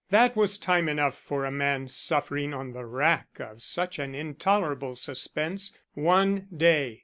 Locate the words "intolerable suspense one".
4.15-6.47